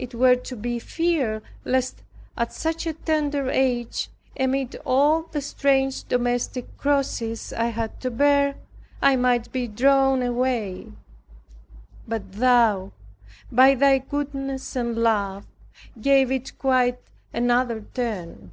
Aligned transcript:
It 0.00 0.16
were 0.16 0.34
to 0.34 0.56
be 0.56 0.80
feared 0.80 1.40
lest 1.64 2.02
at 2.36 2.52
such 2.52 2.88
a 2.88 2.92
tender 2.92 3.48
age, 3.48 4.10
amid 4.36 4.74
all 4.84 5.28
the 5.30 5.40
strange 5.40 6.02
domestic 6.02 6.76
crosses 6.76 7.52
I 7.52 7.66
had 7.66 8.00
to 8.00 8.10
bear, 8.10 8.56
I 9.00 9.14
might 9.14 9.52
be 9.52 9.68
drawn 9.68 10.24
away. 10.24 10.90
But 12.08 12.32
Thou, 12.32 12.90
by 13.52 13.76
Thy 13.76 13.98
goodness 13.98 14.74
and 14.74 14.96
love, 14.98 15.46
gave 16.00 16.32
it 16.32 16.58
quite 16.58 16.98
another 17.32 17.82
turn. 17.94 18.50